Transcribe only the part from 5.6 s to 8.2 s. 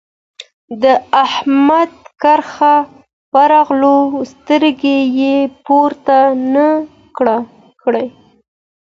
پورته نه کړې.